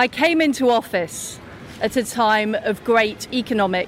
[0.00, 1.38] I came into office
[1.82, 3.86] at a time of great economic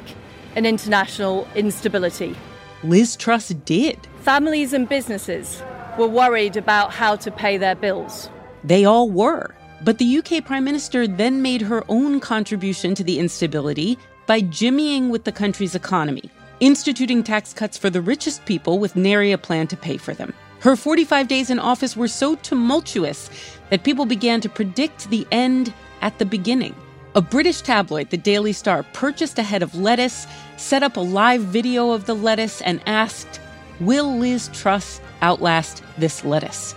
[0.55, 2.37] and international instability.
[2.85, 3.99] Liz Truss did.
[4.21, 5.63] Families and businesses
[5.99, 8.29] were worried about how to pay their bills.
[8.63, 9.55] They all were.
[9.85, 15.09] But the UK Prime Minister then made her own contribution to the instability by jimmying
[15.09, 19.67] with the country's economy, instituting tax cuts for the richest people with nary a plan
[19.69, 20.35] to pay for them.
[20.61, 23.31] Her 45 days in office were so tumultuous
[23.71, 26.75] that people began to predict the end at the beginning.
[27.15, 31.43] A British tabloid, the Daily Star, purchased a head of lettuce, set up a live
[31.43, 33.41] video of the lettuce, and asked,
[33.81, 36.75] Will Liz Truss outlast this lettuce?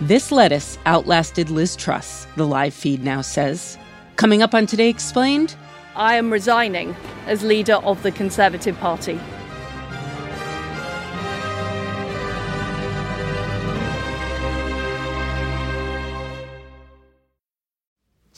[0.00, 3.78] This lettuce outlasted Liz Truss, the live feed now says.
[4.16, 5.54] Coming up on Today Explained,
[5.94, 6.96] I am resigning
[7.26, 9.20] as leader of the Conservative Party.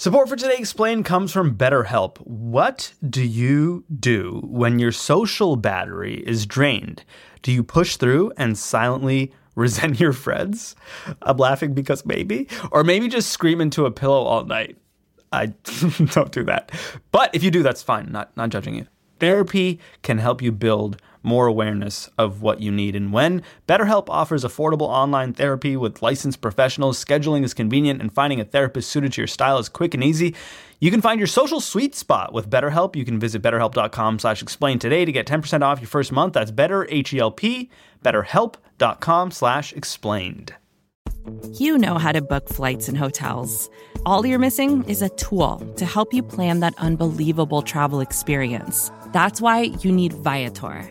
[0.05, 2.19] Support for Today Explained comes from BetterHelp.
[2.27, 7.05] What do you do when your social battery is drained?
[7.41, 10.77] Do you push through and silently resent your friends?
[11.23, 12.49] I'm laughing because maybe.
[12.71, 14.77] Or maybe just scream into a pillow all night.
[15.33, 15.47] I
[16.13, 16.71] don't do that.
[17.11, 18.13] But if you do, that's fine.
[18.13, 18.87] Not not judging you.
[19.21, 23.43] Therapy can help you build more awareness of what you need and when.
[23.67, 27.03] BetterHelp offers affordable online therapy with licensed professionals.
[27.03, 30.35] Scheduling is convenient, and finding a therapist suited to your style is quick and easy.
[30.81, 32.95] You can find your social sweet spot with BetterHelp.
[32.95, 36.35] You can visit betterhelp.com slash explain today to get 10% off your first month.
[36.35, 37.71] That's better, H-E-L-P,
[38.05, 40.55] betterhelp.com slash explained.
[41.53, 43.71] You know how to book flights and hotels.
[44.05, 48.91] All you're missing is a tool to help you plan that unbelievable travel experience.
[49.13, 50.91] That's why you need Viator.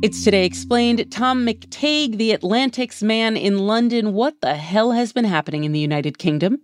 [0.00, 1.10] It's Today Explained.
[1.10, 4.12] Tom McTague, the Atlantic's man in London.
[4.12, 6.60] What the hell has been happening in the United Kingdom?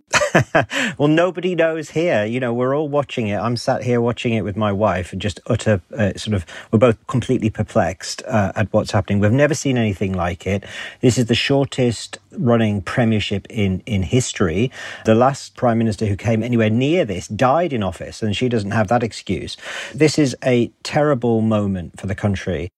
[0.97, 2.23] well, nobody knows here.
[2.23, 3.35] You know, we're all watching it.
[3.35, 6.79] I'm sat here watching it with my wife and just utter uh, sort of, we're
[6.79, 9.19] both completely perplexed uh, at what's happening.
[9.19, 10.63] We've never seen anything like it.
[11.01, 14.71] This is the shortest running premiership in, in history.
[15.03, 18.71] The last prime minister who came anywhere near this died in office, and she doesn't
[18.71, 19.57] have that excuse.
[19.93, 22.69] This is a terrible moment for the country.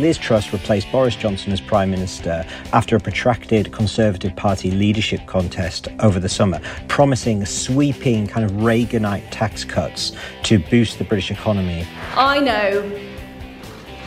[0.00, 5.88] Liz Truss replaced Boris Johnson as Prime Minister after a protracted Conservative Party leadership contest
[5.98, 10.12] over the summer, promising sweeping kind of Reaganite tax cuts
[10.44, 11.86] to boost the British economy.
[12.14, 13.00] I know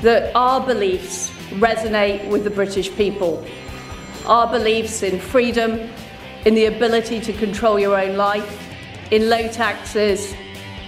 [0.02, 3.46] that our beliefs resonate with the British people.
[4.26, 5.92] Our beliefs in freedom,
[6.46, 8.60] in the ability to control your own life,
[9.12, 10.34] in low taxes,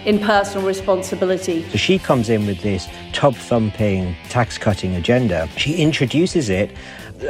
[0.05, 1.67] in personal responsibility.
[1.69, 5.49] So she comes in with this tub thumping tax cutting agenda.
[5.57, 6.71] She introduces it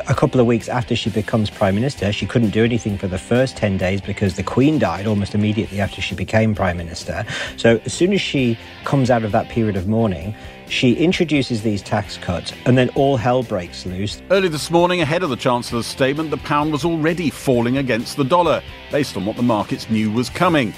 [0.08, 2.12] a couple of weeks after she becomes prime minister.
[2.12, 5.80] She couldn't do anything for the first 10 days because the queen died almost immediately
[5.80, 7.26] after she became prime minister.
[7.58, 10.36] So as soon as she comes out of that period of mourning,
[10.68, 14.22] she introduces these tax cuts and then all hell breaks loose.
[14.32, 18.26] Early this morning, ahead of the Chancellor's statement, the pound was already falling against the
[18.26, 20.74] dollar, based on what the markets knew was coming.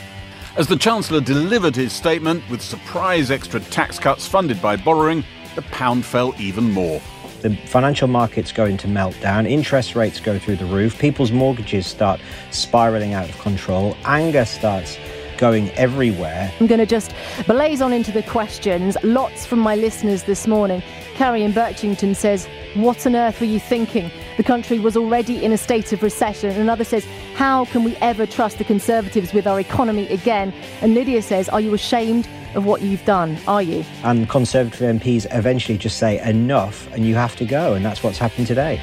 [0.58, 5.24] As the Chancellor delivered his statement with surprise extra tax cuts funded by borrowing,
[5.54, 7.00] the pound fell even more.
[7.44, 12.20] The financial markets go into meltdown, interest rates go through the roof, people's mortgages start
[12.50, 14.98] spiraling out of control, anger starts
[15.38, 16.52] going everywhere.
[16.60, 17.14] I'm going to just
[17.46, 18.98] blaze on into the questions.
[19.04, 20.82] Lots from my listeners this morning.
[21.18, 24.12] Carrie in Birchington says, What on earth were you thinking?
[24.38, 26.52] The country was already in a state of recession.
[26.52, 30.54] Another says, How can we ever trust the Conservatives with our economy again?
[30.80, 33.36] And Lydia says, Are you ashamed of what you've done?
[33.48, 33.84] Are you?
[34.04, 37.74] And Conservative MPs eventually just say, Enough, and you have to go.
[37.74, 38.80] And that's what's happened today.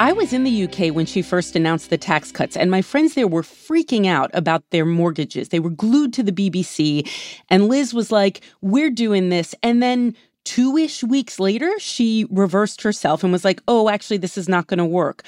[0.00, 3.14] I was in the UK when she first announced the tax cuts, and my friends
[3.14, 5.48] there were freaking out about their mortgages.
[5.48, 7.10] They were glued to the BBC,
[7.48, 9.56] and Liz was like, We're doing this.
[9.60, 10.14] And then
[10.44, 14.68] two ish weeks later, she reversed herself and was like, Oh, actually, this is not
[14.68, 15.24] going to work.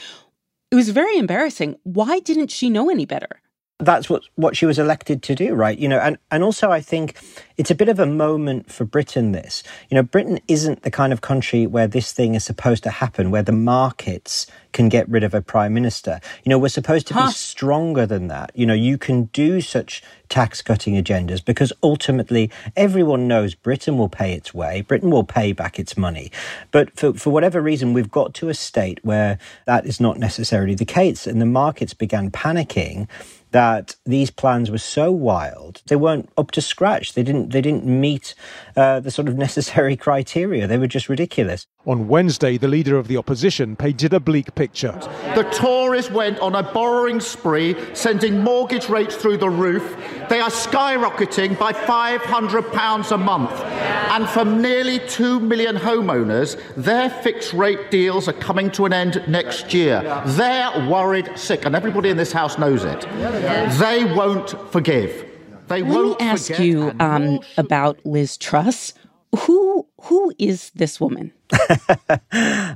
[0.71, 1.77] It was very embarrassing.
[1.83, 3.41] Why didn't she know any better?
[3.81, 5.79] That's what, what she was elected to do, right?
[5.79, 7.17] You know, and, and also I think
[7.57, 9.63] it's a bit of a moment for Britain, this.
[9.91, 13.31] You know, Britain isn't the kind of country where this thing is supposed to happen,
[13.31, 16.21] where the markets can get rid of a prime minister.
[16.45, 17.27] You know, we're supposed to huh.
[17.27, 18.53] be stronger than that.
[18.55, 24.09] You know, you can do such tax cutting agendas because ultimately everyone knows Britain will
[24.09, 26.31] pay its way, Britain will pay back its money.
[26.71, 30.75] But for, for whatever reason, we've got to a state where that is not necessarily
[30.75, 31.27] the case.
[31.27, 33.09] And the markets began panicking
[33.53, 37.15] that these plans were so wild they weren't up to scratch.
[37.15, 38.35] They didn't they didn't meet
[38.77, 40.67] uh, the sort of necessary criteria.
[40.67, 41.67] They were just ridiculous.
[41.87, 44.93] On Wednesday, the leader of the opposition painted a bleak picture.
[45.35, 49.97] The Tories went on a borrowing spree, sending mortgage rates through the roof.
[50.29, 53.53] They are skyrocketing by £500 a month.
[54.13, 59.25] And for nearly 2 million homeowners, their fixed rate deals are coming to an end
[59.27, 60.03] next year.
[60.27, 63.01] They're worried sick, and everybody in this House knows it.
[63.79, 65.25] They won't forgive.
[65.69, 68.93] They Let won't me ask you um, about Liz Truss.
[69.47, 71.33] Who who is this woman?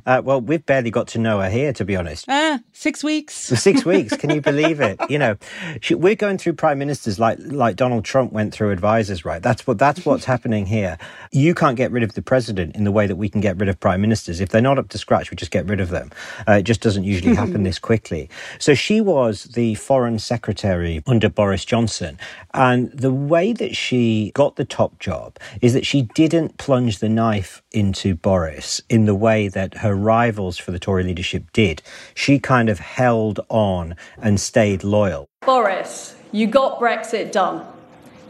[0.06, 2.26] uh, well, we've barely got to know her here, to be honest.
[2.28, 3.34] Ah, six weeks.
[3.34, 4.16] six weeks.
[4.16, 4.98] Can you believe it?
[5.08, 5.36] You know,
[5.80, 9.42] she, we're going through prime ministers like like Donald Trump went through advisors, right?
[9.42, 10.98] That's what that's what's happening here.
[11.32, 13.68] You can't get rid of the president in the way that we can get rid
[13.68, 14.40] of prime ministers.
[14.40, 16.10] If they're not up to scratch, we just get rid of them.
[16.48, 18.28] Uh, it just doesn't usually happen this quickly.
[18.58, 22.18] So she was the foreign secretary under Boris Johnson,
[22.52, 27.08] and the way that she got the top job is that she didn't plunge the
[27.08, 31.82] knife into Boris in the way that her rivals for the Tory leadership did.
[32.14, 35.28] She kind of held on and stayed loyal.
[35.42, 37.66] Boris, you got Brexit done.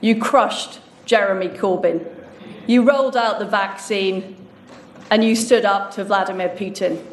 [0.01, 2.07] You crushed Jeremy Corbyn.
[2.67, 4.37] You rolled out the vaccine
[5.11, 7.05] and you stood up to Vladimir Putin.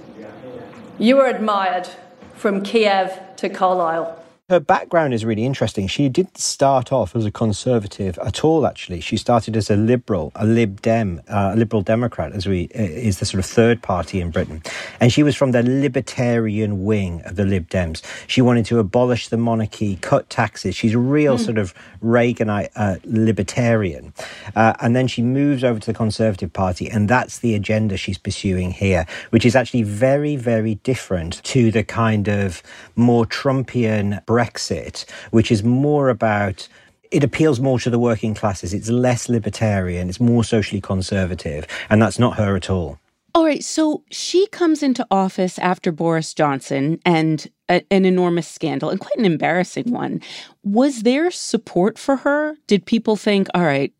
[0.97, 1.89] You were admired
[2.35, 4.20] from Kiev to Carlisle
[4.51, 5.87] her background is really interesting.
[5.87, 8.67] She didn't start off as a conservative at all.
[8.67, 12.65] Actually, she started as a liberal, a Lib Dem, uh, a Liberal Democrat, as we
[12.75, 14.61] uh, is the sort of third party in Britain,
[14.99, 18.03] and she was from the libertarian wing of the Lib Dems.
[18.27, 20.75] She wanted to abolish the monarchy, cut taxes.
[20.75, 21.45] She's a real mm.
[21.45, 24.13] sort of Reaganite uh, libertarian,
[24.53, 28.17] uh, and then she moves over to the Conservative Party, and that's the agenda she's
[28.17, 32.61] pursuing here, which is actually very, very different to the kind of
[32.97, 34.21] more Trumpian.
[34.41, 36.67] Brexit, which is more about
[37.11, 38.73] it appeals more to the working classes.
[38.73, 42.99] It's less libertarian, it's more socially conservative, and that's not her at all.
[43.35, 48.89] All right, so she comes into office after Boris Johnson and a, an enormous scandal,
[48.89, 50.21] and quite an embarrassing one.
[50.63, 52.55] Was there support for her?
[52.67, 53.93] Did people think, all right,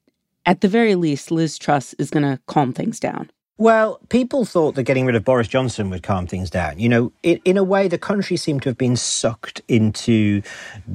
[0.45, 3.29] at the very least, Liz Truss is going to calm things down?
[3.61, 6.79] Well, people thought that getting rid of Boris Johnson would calm things down.
[6.79, 10.41] You know, in, in a way, the country seemed to have been sucked into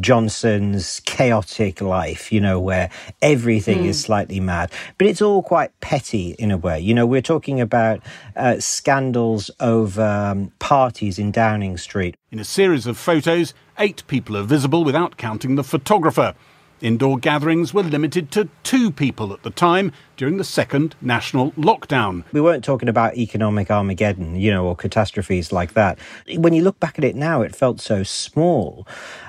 [0.01, 2.91] Johnson's chaotic life, you know, where
[3.23, 3.87] everything mm.
[3.87, 4.73] is slightly mad.
[4.99, 6.81] But it's all quite petty in a way.
[6.81, 8.03] You know, we're talking about
[8.35, 12.17] uh, scandals over um, parties in Downing Street.
[12.33, 16.35] In a series of photos, eight people are visible without counting the photographer.
[16.81, 22.25] Indoor gatherings were limited to two people at the time during the second national lockdown.
[22.33, 25.99] We weren't talking about economic Armageddon, you know, or catastrophes like that.
[26.37, 28.87] When you look back at it now, it felt so small,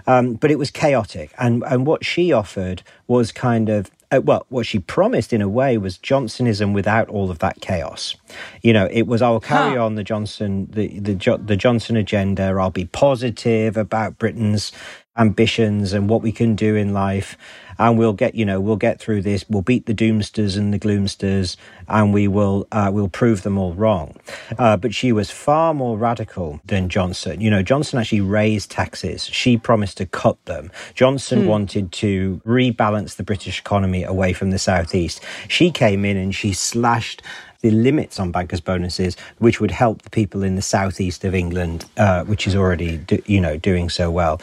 [0.07, 1.33] um, but it was chaotic.
[1.37, 5.49] And, and what she offered was kind of uh, well, what she promised in a
[5.49, 8.15] way was Johnsonism without all of that chaos.
[8.61, 9.85] You know, it was I'll carry huh.
[9.85, 12.43] on the Johnson the the the Johnson agenda.
[12.43, 14.71] I'll be positive about Britain's
[15.17, 17.37] ambitions and what we can do in life.
[17.79, 19.45] And we'll get you know we'll get through this.
[19.47, 21.57] We'll beat the doomsters and the gloomsters
[21.87, 24.15] and we will uh, we'll prove them all wrong.
[24.57, 27.39] Uh, but she was far more radical than johnson.
[27.39, 29.25] You know johnson actually raised taxes.
[29.25, 30.71] She promised to cut them.
[30.95, 31.47] Johnson hmm.
[31.47, 35.23] wanted to rebalance the british economy away from the southeast.
[35.47, 37.21] She came in and she slashed
[37.61, 41.85] the limits on bankers' bonuses, which would help the people in the southeast of England,
[41.97, 44.41] uh, which is already, do, you know, doing so well.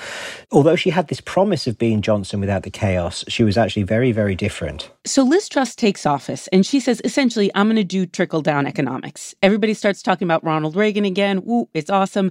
[0.53, 4.13] Although she had this promise of being Johnson without the chaos, she was actually very,
[4.13, 4.91] very different.
[5.07, 8.67] So Liz Truss takes office and she says, essentially, I'm going to do trickle down
[8.67, 9.35] economics.
[9.43, 11.43] Everybody starts talking about Ronald Reagan again.
[11.49, 12.31] Ooh, it's awesome.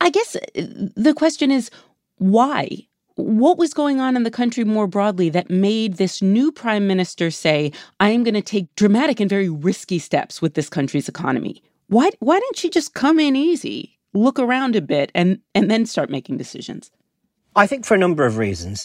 [0.00, 0.40] I guess uh,
[0.96, 1.70] the question is,
[2.18, 2.86] why?
[3.22, 7.30] What was going on in the country more broadly that made this new prime minister
[7.30, 11.62] say, I am going to take dramatic and very risky steps with this country's economy?
[11.88, 15.86] Why, why didn't she just come in easy, look around a bit, and, and then
[15.86, 16.90] start making decisions?
[17.54, 18.84] I think for a number of reasons.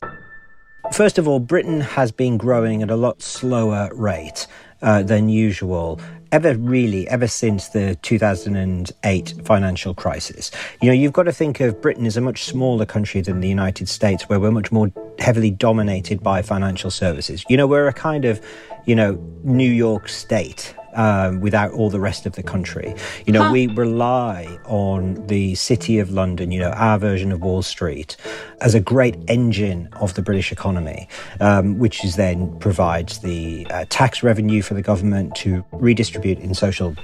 [0.94, 4.48] First of all, Britain has been growing at a lot slower rate
[4.82, 6.00] uh, than usual
[6.32, 10.52] ever really ever since the 2008 financial crisis.
[10.82, 13.48] You know, you've got to think of Britain as a much smaller country than the
[13.48, 17.46] United States, where we're much more heavily dominated by financial services.
[17.50, 18.42] You know, we're a kind of,
[18.86, 22.94] you know, New York state um, without all the rest of the country.
[23.26, 23.54] You know, huh.
[23.54, 28.18] we rely on the City of London, you know, our version of Wall Street,
[28.60, 31.08] as a great engine of the British economy,
[31.40, 36.54] um, which is then provides the uh, tax revenue for the government to redistribute in
[36.54, 36.96] social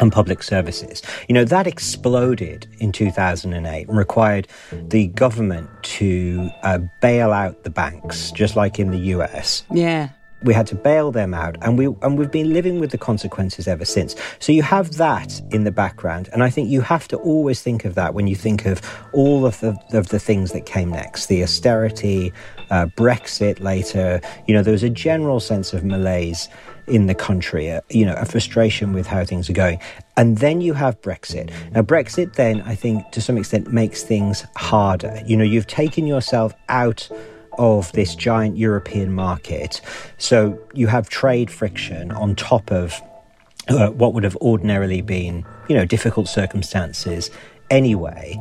[0.00, 1.02] and public services.
[1.28, 7.70] You know, that exploded in 2008 and required the government to uh, bail out the
[7.70, 9.64] banks, just like in the US.
[9.70, 10.10] Yeah
[10.44, 13.68] we had to bail them out and we and we've been living with the consequences
[13.68, 17.16] ever since so you have that in the background and i think you have to
[17.18, 18.80] always think of that when you think of
[19.12, 22.32] all of the, of the things that came next the austerity
[22.70, 26.48] uh, brexit later you know there was a general sense of malaise
[26.86, 29.78] in the country, uh, you know, a frustration with how things are going.
[30.16, 31.50] And then you have Brexit.
[31.72, 35.22] Now, Brexit then, I think, to some extent, makes things harder.
[35.26, 37.08] You know, you've taken yourself out
[37.58, 39.80] of this giant European market.
[40.18, 43.00] So you have trade friction on top of
[43.68, 47.30] uh, what would have ordinarily been, you know, difficult circumstances
[47.70, 48.38] anyway.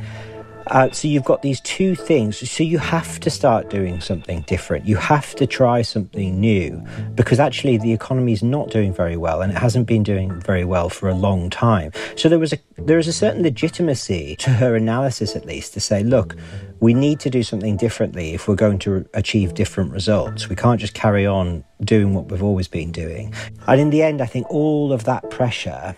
[0.67, 2.49] Uh, so you've got these two things.
[2.49, 4.85] So you have to start doing something different.
[4.85, 6.83] You have to try something new
[7.15, 10.63] because actually the economy is not doing very well and it hasn't been doing very
[10.63, 11.91] well for a long time.
[12.15, 15.79] So there was a there is a certain legitimacy to her analysis, at least, to
[15.79, 16.35] say, look,
[16.81, 20.49] we need to do something differently if we're going to achieve different results.
[20.49, 23.33] We can't just carry on doing what we've always been doing.
[23.67, 25.95] And in the end, I think all of that pressure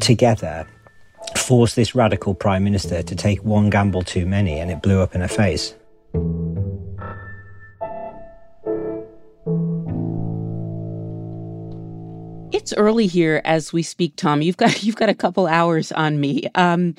[0.00, 0.68] together
[1.36, 5.14] forced this radical prime minister to take one gamble too many, and it blew up
[5.14, 5.74] in her face.
[12.52, 14.42] It's early here as we speak, Tom.
[14.42, 16.48] You've got you've got a couple hours on me.
[16.56, 16.96] Um,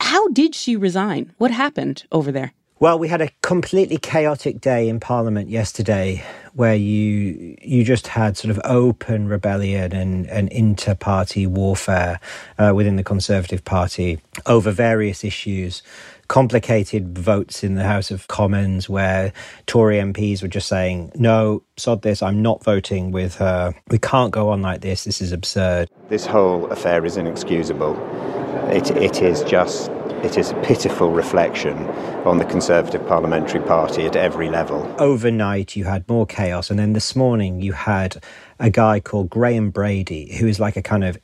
[0.00, 1.32] how did she resign?
[1.38, 2.52] What happened over there?
[2.80, 8.38] Well, we had a completely chaotic day in Parliament yesterday where you you just had
[8.38, 12.18] sort of open rebellion and, and inter-party warfare
[12.58, 15.82] uh, within the Conservative Party over various issues.
[16.28, 19.34] Complicated votes in the House of Commons where
[19.66, 23.74] Tory MPs were just saying, no, sod this, I'm not voting with her.
[23.90, 25.04] We can't go on like this.
[25.04, 25.90] This is absurd.
[26.08, 28.39] This whole affair is inexcusable.
[28.70, 29.90] It, it is just
[30.22, 31.78] it is a pitiful reflection
[32.26, 34.94] on the Conservative Parliamentary Party at every level.
[34.98, 38.22] Overnight, you had more chaos, and then this morning, you had
[38.58, 41.16] a guy called Graham Brady, who is like a kind of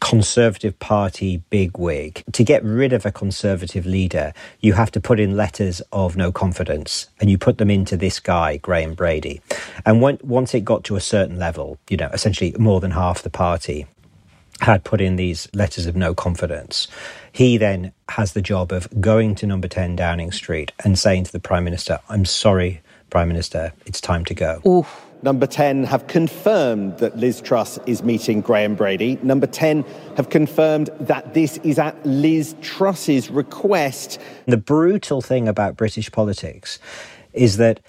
[0.00, 2.22] Conservative Party bigwig.
[2.32, 6.30] To get rid of a Conservative leader, you have to put in letters of no
[6.30, 9.40] confidence, and you put them into this guy, Graham Brady.
[9.84, 13.22] And when, once it got to a certain level, you know, essentially more than half
[13.22, 13.86] the party
[14.60, 16.88] had put in these letters of no confidence.
[17.32, 21.32] He then has the job of going to number 10 Downing Street and saying to
[21.32, 24.60] the Prime Minister, I'm sorry, Prime Minister, it's time to go.
[24.66, 25.02] Oof.
[25.22, 29.18] Number 10 have confirmed that Liz Truss is meeting Graham Brady.
[29.22, 29.82] Number 10
[30.16, 34.20] have confirmed that this is at Liz Truss's request.
[34.44, 36.78] The brutal thing about British politics
[37.32, 37.80] is that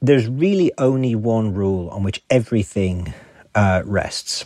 [0.00, 3.12] there's really only one rule on which everything
[3.54, 4.44] uh, rests,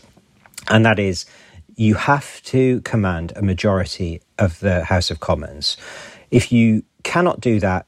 [0.69, 1.25] and that is
[1.77, 5.77] you have to command a majority of the House of Commons.
[6.31, 7.87] If you cannot do that,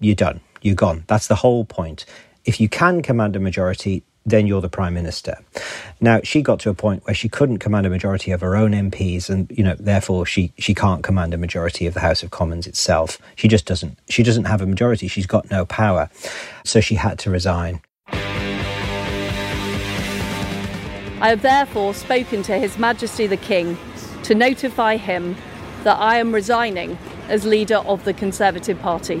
[0.00, 0.40] you're done.
[0.60, 1.04] You're gone.
[1.06, 2.04] That's the whole point.
[2.44, 5.38] If you can command a majority, then you're the prime minister.
[6.00, 8.72] Now she got to a point where she couldn't command a majority of her own
[8.72, 12.30] MPs, and you know therefore she she can't command a majority of the House of
[12.30, 13.18] Commons itself.
[13.36, 13.98] She just doesn't.
[14.08, 15.08] She doesn't have a majority.
[15.08, 16.10] She's got no power,
[16.64, 17.80] so she had to resign.
[21.20, 23.76] I have therefore spoken to His Majesty the King
[24.22, 25.34] to notify him
[25.82, 26.96] that I am resigning
[27.28, 29.20] as leader of the Conservative Party.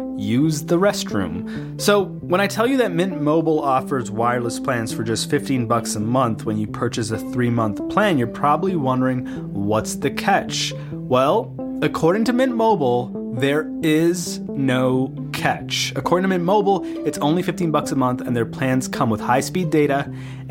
[0.21, 1.79] use the restroom.
[1.81, 5.95] So, when I tell you that Mint Mobile offers wireless plans for just 15 bucks
[5.95, 10.73] a month when you purchase a 3-month plan, you're probably wondering what's the catch?
[10.91, 15.93] Well, according to Mint Mobile, there is no catch.
[15.95, 19.21] According to Mint Mobile, it's only 15 bucks a month and their plans come with
[19.21, 20.13] high-speed data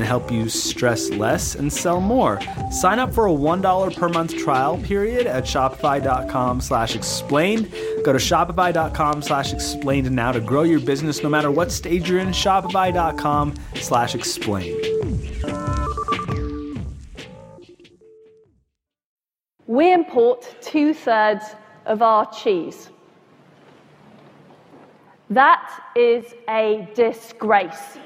[0.00, 2.40] and help you stress less and sell more.
[2.72, 7.70] Sign up for a $1 per month trial period at shopify.com slash explained.
[8.02, 12.18] Go to shopify.com slash explained now to grow your business no matter what stage you're
[12.18, 12.28] in.
[12.28, 14.86] Shopify.com slash explained.
[19.66, 21.44] We import two thirds
[21.84, 22.88] of our cheese.
[25.28, 27.98] That is a disgrace.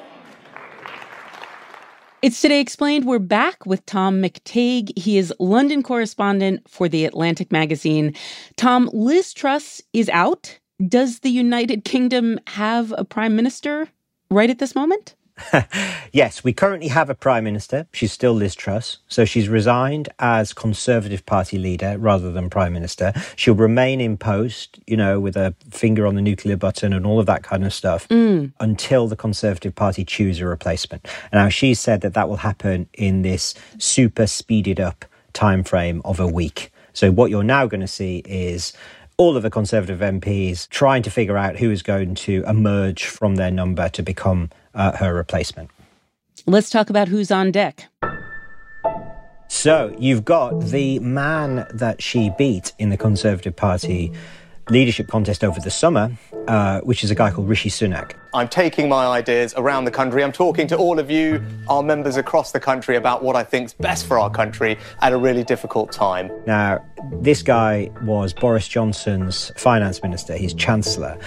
[2.25, 3.05] It's Today Explained.
[3.05, 4.97] We're back with Tom McTague.
[4.99, 8.15] He is London correspondent for The Atlantic magazine.
[8.57, 10.59] Tom, Liz Truss is out.
[10.89, 13.89] Does the United Kingdom have a prime minister
[14.31, 15.17] right at this moment?
[16.13, 17.87] yes, we currently have a prime minister.
[17.93, 18.99] She's still Liz Truss.
[19.09, 23.13] So she's resigned as Conservative Party leader rather than prime minister.
[23.37, 27.19] She'll remain in post, you know, with a finger on the nuclear button and all
[27.19, 28.53] of that kind of stuff mm.
[28.61, 31.07] until the Conservative Party choose a replacement.
[31.33, 36.21] Now, she said that that will happen in this super speeded up time frame of
[36.21, 36.71] a week.
[36.93, 38.73] So what you're now going to see is
[39.17, 43.37] all of the Conservative MPs trying to figure out who is going to emerge from
[43.37, 45.71] their number to become uh, her replacement.
[46.47, 47.87] Let's talk about who's on deck.
[49.49, 54.13] So you've got the man that she beat in the Conservative Party
[54.71, 56.11] leadership contest over the summer,
[56.49, 58.13] uh, which is a guy called Rishi Sunak.
[58.33, 60.25] I'm taking my ideas around the country.
[60.25, 63.73] I'm talking to all of you, our members across the country, about what I think's
[63.73, 66.31] best for our country at a really difficult time.
[66.47, 66.85] Now,
[67.21, 71.19] this guy was Boris Johnson's finance minister, he's chancellor.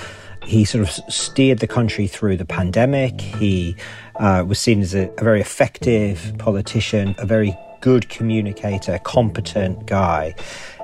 [0.44, 3.20] He sort of steered the country through the pandemic.
[3.20, 3.76] He
[4.16, 10.36] uh, was seen as a, a very effective politician, a very good communicator, competent guy.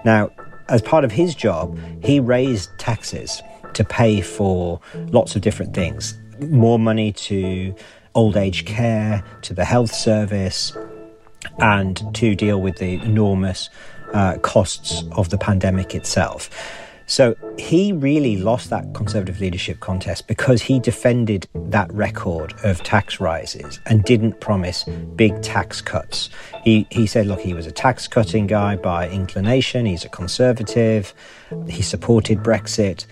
[0.03, 0.31] Now,
[0.69, 3.41] as part of his job, he raised taxes
[3.73, 4.79] to pay for
[5.11, 6.17] lots of different things
[6.49, 7.75] more money to
[8.15, 10.75] old age care, to the health service,
[11.59, 13.69] and to deal with the enormous
[14.13, 16.49] uh, costs of the pandemic itself.
[17.13, 23.19] So he really lost that Conservative leadership contest because he defended that record of tax
[23.19, 24.83] rises and didn't promise
[25.15, 26.31] big tax cuts.
[26.63, 31.13] He, he said, look, he was a tax cutting guy by inclination, he's a conservative,
[31.69, 33.05] he supported Brexit.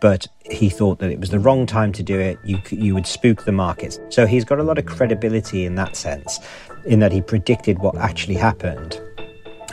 [0.00, 2.38] But he thought that it was the wrong time to do it.
[2.44, 3.98] You, you would spook the markets.
[4.08, 6.38] So he's got a lot of credibility in that sense,
[6.86, 9.00] in that he predicted what actually happened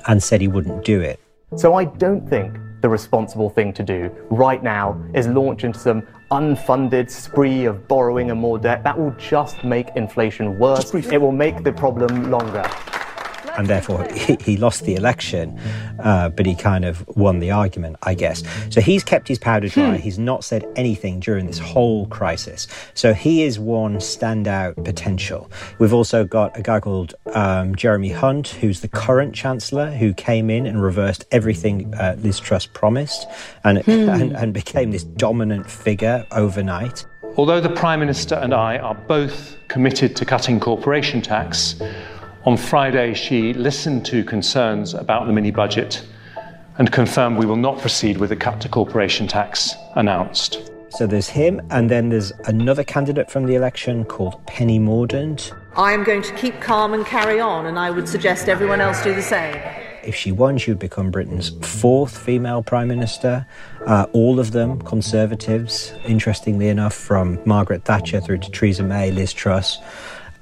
[0.07, 1.19] and said he wouldn't do it.
[1.55, 6.03] So I don't think the responsible thing to do right now is launch into some
[6.29, 8.83] unfunded spree of borrowing and more debt.
[8.83, 10.93] That will just make inflation worse.
[10.93, 12.63] It will make the problem longer
[13.57, 15.59] and therefore he, he lost the election,
[15.99, 18.43] uh, but he kind of won the argument, I guess.
[18.69, 19.95] So he's kept his powder dry.
[19.95, 20.01] Hmm.
[20.01, 22.67] He's not said anything during this whole crisis.
[22.93, 25.49] So he is one standout potential.
[25.79, 30.49] We've also got a guy called um, Jeremy Hunt, who's the current chancellor, who came
[30.49, 33.27] in and reversed everything uh, Liz Truss promised,
[33.63, 33.91] and, hmm.
[34.09, 37.05] and and became this dominant figure overnight.
[37.37, 41.75] Although the Prime Minister and I are both committed to cutting corporation tax,
[42.45, 46.05] On Friday, she listened to concerns about the mini budget
[46.77, 50.71] and confirmed we will not proceed with the cut to corporation tax announced.
[50.89, 55.57] So there's him, and then there's another candidate from the election called Penny Mordaunt.
[55.75, 59.03] I am going to keep calm and carry on, and I would suggest everyone else
[59.03, 59.59] do the same.
[60.03, 63.47] If she won, she would become Britain's fourth female prime minister.
[63.87, 69.33] Uh, all of them conservatives, interestingly enough, from Margaret Thatcher through to Theresa May, Liz
[69.33, 69.79] Truss.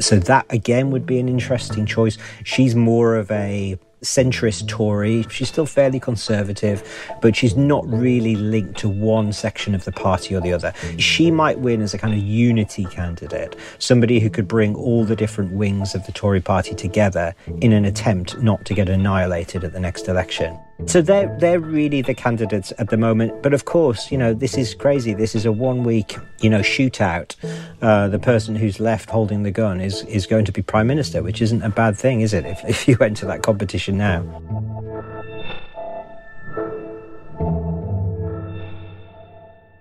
[0.03, 2.17] So that again would be an interesting choice.
[2.43, 5.25] She's more of a centrist Tory.
[5.29, 6.83] She's still fairly conservative,
[7.21, 10.73] but she's not really linked to one section of the party or the other.
[10.97, 15.15] She might win as a kind of unity candidate, somebody who could bring all the
[15.15, 19.73] different wings of the Tory party together in an attempt not to get annihilated at
[19.73, 20.57] the next election.
[20.85, 23.41] So they're they're really the candidates at the moment.
[23.41, 25.13] But of course, you know, this is crazy.
[25.13, 27.35] This is a one week, you know, shootout.
[27.81, 31.21] Uh, the person who's left holding the gun is is going to be prime minister,
[31.23, 32.45] which isn't a bad thing, is it?
[32.45, 34.21] If if you enter that competition now.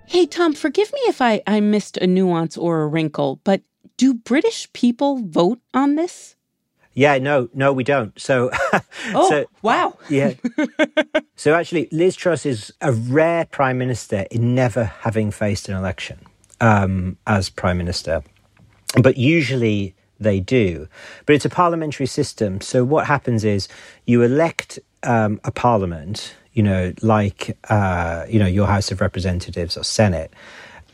[0.06, 3.62] Hey, Tom, forgive me if I, I missed a nuance or a wrinkle, but
[3.96, 6.36] do British people vote on this?
[6.94, 8.18] Yeah, no, no, we don't.
[8.20, 8.50] So,
[9.14, 9.96] oh, so, wow.
[10.10, 10.34] Yeah.
[11.36, 16.20] so actually, Liz Truss is a rare prime minister in never having faced an election
[16.60, 18.22] um, as prime minister.
[19.02, 20.88] But usually they do.
[21.26, 22.60] But it's a parliamentary system.
[22.60, 23.68] So what happens is
[24.06, 29.76] you elect um, a parliament, you know, like, uh, you know, your House of Representatives
[29.76, 30.32] or Senate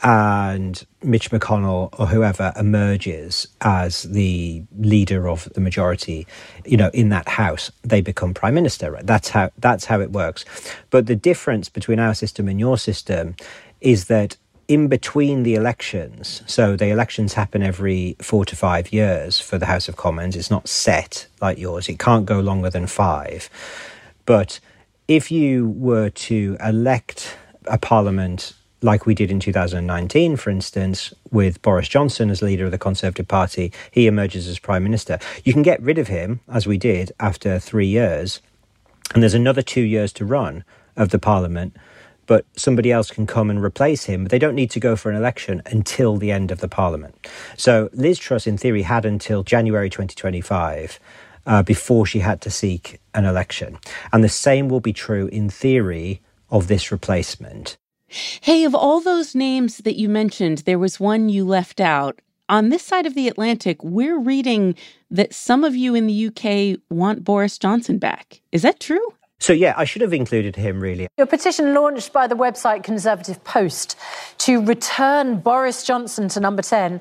[0.03, 6.27] and Mitch McConnell or whoever emerges as the leader of the majority,
[6.65, 8.93] you know, in that house, they become prime minister.
[8.93, 9.07] Right?
[9.07, 10.45] That's how that's how it works.
[10.91, 13.35] But the difference between our system and your system
[13.81, 14.37] is that
[14.69, 19.65] in between the elections, so the elections happen every four to five years for the
[19.65, 20.37] House of Commons.
[20.37, 21.89] It's not set like yours.
[21.89, 23.49] It can't go longer than five.
[24.27, 24.61] But
[25.09, 28.53] if you were to elect a parliament
[28.83, 33.27] like we did in 2019, for instance, with Boris Johnson as leader of the Conservative
[33.27, 35.19] Party, he emerges as Prime Minister.
[35.45, 38.41] You can get rid of him, as we did, after three years,
[39.15, 40.63] and there's another two years to run
[40.95, 41.75] of the Parliament,
[42.29, 44.23] but somebody else can come and replace him.
[44.23, 47.27] But they don't need to go for an election until the end of the Parliament.
[47.57, 51.01] So Liz Truss, in theory, had until January 2025.
[51.47, 53.79] Uh, before she had to seek an election.
[54.13, 57.79] And the same will be true in theory of this replacement.
[58.07, 62.21] Hey, of all those names that you mentioned, there was one you left out.
[62.51, 64.75] On this side of the Atlantic, we're reading
[65.11, 68.43] that some of you in the UK want Boris Johnson back.
[68.53, 69.15] Is that true?
[69.41, 71.09] So, yeah, I should have included him really.
[71.17, 73.97] A petition launched by the website Conservative Post
[74.39, 77.01] to return Boris Johnson to number 10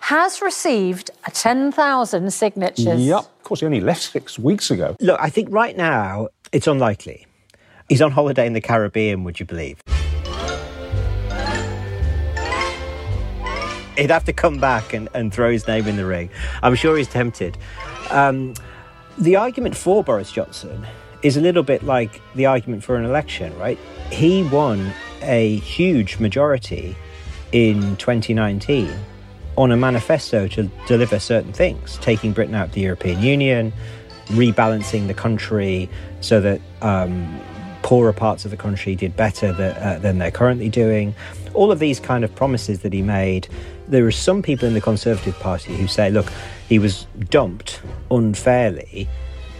[0.00, 3.00] has received 10,000 signatures.
[3.06, 3.18] Yep.
[3.18, 4.96] Of course, he only left six weeks ago.
[5.00, 7.26] Look, I think right now it's unlikely.
[7.88, 9.80] He's on holiday in the Caribbean, would you believe?
[13.96, 16.30] He'd have to come back and, and throw his name in the ring.
[16.62, 17.56] I'm sure he's tempted.
[18.10, 18.54] Um,
[19.18, 20.84] the argument for Boris Johnson
[21.26, 23.76] is a little bit like the argument for an election, right?
[24.12, 26.94] He won a huge majority
[27.50, 28.88] in 2019
[29.56, 33.72] on a manifesto to deliver certain things, taking Britain out of the European Union,
[34.26, 35.88] rebalancing the country
[36.20, 37.40] so that um,
[37.82, 41.12] poorer parts of the country did better uh, than they're currently doing.
[41.54, 43.48] All of these kind of promises that he made.
[43.88, 46.30] There are some people in the Conservative Party who say, look,
[46.68, 47.80] he was dumped
[48.12, 49.08] unfairly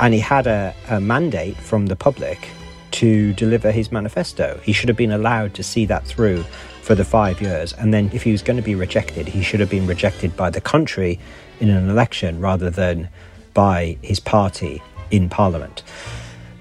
[0.01, 2.49] and he had a, a mandate from the public
[2.93, 4.61] to deliver his manifesto.
[4.63, 6.45] He should have been allowed to see that through
[6.83, 7.73] for the five years.
[7.75, 10.51] And then, if he was going to be rejected, he should have been rejected by
[10.51, 11.19] the country
[11.61, 13.09] in an election rather than
[13.55, 15.83] by his party in Parliament.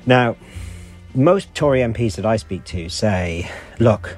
[0.06, 0.36] Now,
[1.14, 4.18] most Tory MPs that I speak to say, look,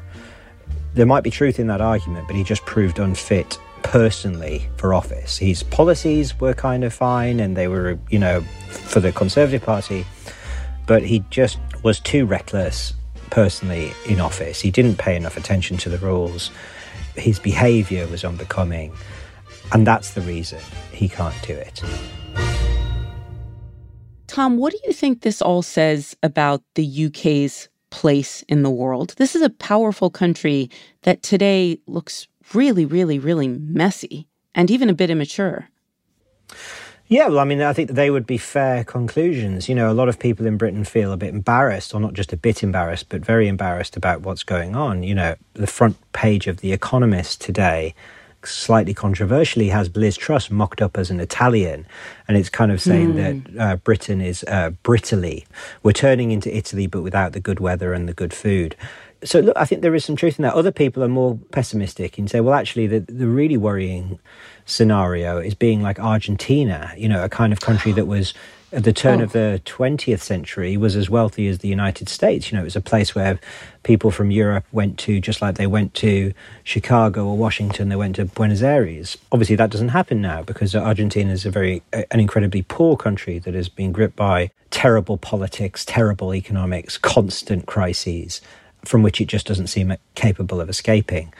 [0.94, 5.38] there might be truth in that argument, but he just proved unfit personally for office.
[5.38, 10.06] His policies were kind of fine and they were, you know, for the Conservative Party,
[10.86, 12.94] but he just was too reckless
[13.30, 14.60] personally in office.
[14.60, 16.52] He didn't pay enough attention to the rules.
[17.16, 18.92] His behaviour was unbecoming,
[19.72, 20.60] and that's the reason
[20.92, 21.82] he can't do it.
[24.28, 29.14] Tom, what do you think this all says about the UK's place in the world?
[29.16, 30.70] This is a powerful country
[31.04, 35.70] that today looks really, really, really messy and even a bit immature.
[37.10, 39.70] Yeah, well, I mean, I think they would be fair conclusions.
[39.70, 42.34] You know, a lot of people in Britain feel a bit embarrassed, or not just
[42.34, 45.04] a bit embarrassed, but very embarrassed about what's going on.
[45.04, 47.96] You know, the front page of The Economist today
[48.44, 51.86] slightly controversially has Liz Truss mocked up as an Italian,
[52.28, 53.56] and it's kind of saying Mm.
[53.56, 54.72] that uh, Britain is uh.
[55.84, 58.76] We're turning into Italy, but without the good weather and the good food.
[59.24, 60.54] So look, I think there is some truth in that.
[60.54, 64.20] Other people are more pessimistic and say, well, actually, the, the really worrying
[64.66, 68.34] scenario is being like Argentina, you know, a kind of country that was
[68.74, 69.24] at the turn Oh.
[69.24, 72.52] of the 20th century was as wealthy as the United States.
[72.52, 73.40] You know, it was a place where
[73.84, 78.18] people from Europe went to, just like they went to Chicago or Washington, they went
[78.18, 79.18] to Buenos Aires.
[79.32, 83.54] Obviously, that doesn't happen now because Argentina is a very, an incredibly poor country that
[83.54, 88.42] has been gripped by terrible politics, terrible economics, constant crises
[88.86, 91.34] from which it just doesn't seem capable of escaping.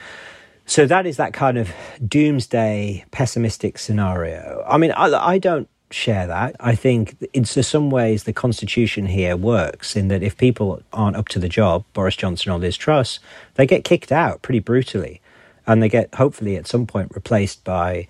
[0.66, 1.70] So that is that kind of
[2.06, 4.62] doomsday pessimistic scenario.
[4.68, 6.54] I mean, I, I don't share that.
[6.60, 11.28] I think in some ways the constitution here works in that if people aren't up
[11.28, 13.18] to the job, Boris Johnson or Liz Truss,
[13.54, 15.20] they get kicked out pretty brutally,
[15.66, 18.06] and they get hopefully at some point replaced by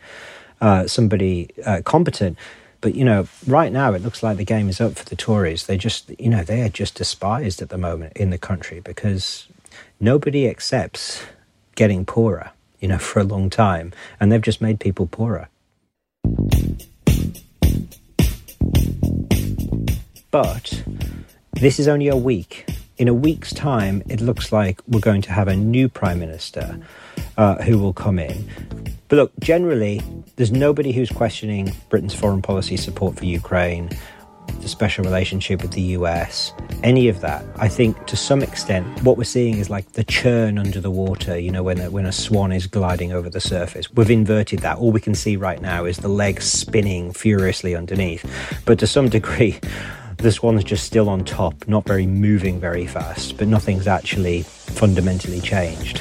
[0.60, 2.36] uh, somebody uh, competent.
[2.80, 5.66] But you know, right now it looks like the game is up for the Tories.
[5.66, 9.48] They just, you know, they are just despised at the moment in the country because
[9.98, 11.22] nobody accepts
[11.74, 15.48] getting poorer, you know, for a long time, and they've just made people poorer.
[20.30, 20.84] But
[21.52, 22.66] this is only a week.
[22.98, 26.80] In a week's time, it looks like we're going to have a new prime minister
[27.36, 28.48] uh, who will come in.
[29.06, 30.02] But look, generally,
[30.34, 33.88] there's nobody who's questioning Britain's foreign policy support for Ukraine,
[34.60, 37.44] the special relationship with the US, any of that.
[37.56, 41.38] I think to some extent, what we're seeing is like the churn under the water,
[41.38, 43.88] you know, when when a swan is gliding over the surface.
[43.92, 44.78] We've inverted that.
[44.78, 48.28] All we can see right now is the legs spinning furiously underneath.
[48.64, 49.60] But to some degree,
[50.18, 55.40] the one's just still on top, not very moving very fast, but nothing's actually fundamentally
[55.40, 56.00] changed.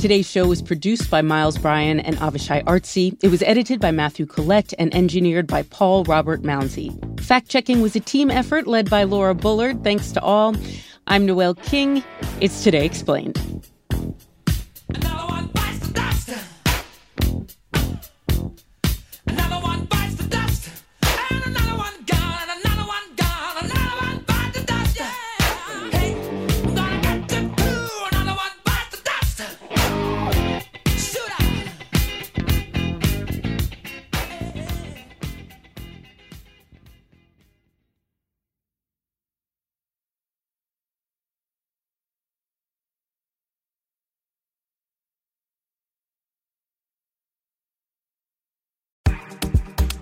[0.00, 3.16] Today's show was produced by Miles Bryan and Avishai Artsy.
[3.24, 6.94] It was edited by Matthew Collette and engineered by Paul Robert Mounsey.
[7.20, 9.82] Fact checking was a team effort led by Laura Bullard.
[9.82, 10.54] Thanks to all.
[11.08, 12.04] I'm Noel King.
[12.40, 13.36] It's Today Explained.